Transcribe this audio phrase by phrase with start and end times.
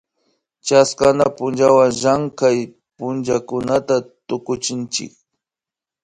[0.65, 1.07] chaska
[1.37, 3.95] punllawan llankanak pullakunata
[4.27, 5.13] tukuchinchik